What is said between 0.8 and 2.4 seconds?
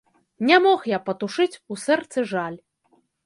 я патушыць у сэрцы